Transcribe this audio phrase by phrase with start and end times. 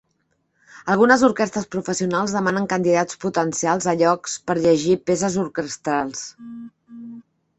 [0.93, 6.25] Algunes orquestres professionals demanen candidats potencials a llocs per llegir peces orquestrals.